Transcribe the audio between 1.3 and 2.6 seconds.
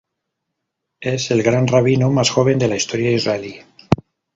Gran Rabino más joven